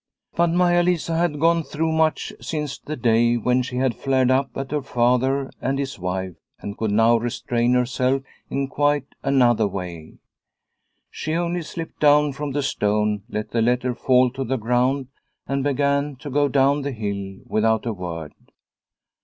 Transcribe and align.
But 0.35 0.49
Maia 0.49 0.81
Lisa 0.81 1.15
had 1.15 1.39
gone 1.39 1.61
through 1.61 1.91
much 1.91 2.33
since 2.41 2.79
the 2.79 2.95
day 2.95 3.37
when 3.37 3.61
she 3.61 3.75
had 3.75 3.93
flared 3.95 4.31
up 4.31 4.49
at 4.57 4.71
her 4.71 4.81
father 4.81 5.51
and 5.61 5.77
his 5.77 5.99
wife 5.99 6.33
and 6.59 6.75
could 6.75 6.89
now 6.89 7.17
restrain 7.17 7.73
herself 7.75 8.23
in 8.49 8.67
quite 8.67 9.05
another 9.21 9.67
way. 9.67 10.17
She 11.11 11.35
only 11.35 11.61
slipped 11.61 11.99
down 11.99 12.33
from 12.33 12.49
the 12.53 12.63
stone, 12.63 13.21
let 13.29 13.51
the 13.51 13.61
letter 13.61 13.93
fall 13.93 14.31
to 14.31 14.43
the 14.43 14.57
ground, 14.57 15.09
and 15.45 15.63
began 15.63 16.15
to 16.15 16.31
go 16.31 16.47
down 16.47 16.81
the 16.81 16.93
hill 16.93 17.41
without 17.45 17.85
a 17.85 17.93
word. 17.93 18.33